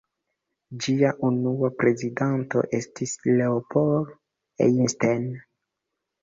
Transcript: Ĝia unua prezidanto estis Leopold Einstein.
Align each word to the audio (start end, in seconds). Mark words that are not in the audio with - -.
Ĝia 0.85 1.09
unua 1.27 1.69
prezidanto 1.83 2.63
estis 2.79 3.13
Leopold 3.27 4.65
Einstein. 4.69 5.29